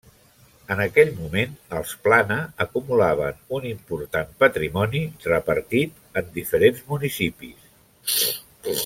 [0.75, 8.21] En aquell moment els Plana acumulaven un important patrimoni repartit en diferents municipis.